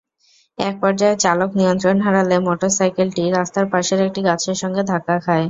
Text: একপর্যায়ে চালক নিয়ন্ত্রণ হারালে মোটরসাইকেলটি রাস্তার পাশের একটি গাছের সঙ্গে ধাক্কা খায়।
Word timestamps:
একপর্যায়ে 0.57 1.21
চালক 1.23 1.49
নিয়ন্ত্রণ 1.59 1.97
হারালে 2.05 2.37
মোটরসাইকেলটি 2.47 3.23
রাস্তার 3.29 3.65
পাশের 3.73 3.99
একটি 4.07 4.21
গাছের 4.27 4.57
সঙ্গে 4.61 4.81
ধাক্কা 4.91 5.15
খায়। 5.17 5.39